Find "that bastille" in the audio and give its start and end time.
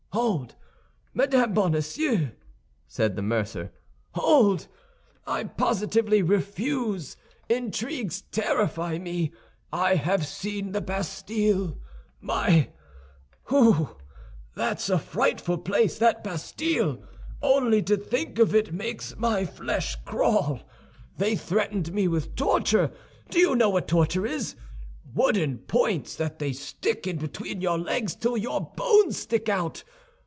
15.99-17.01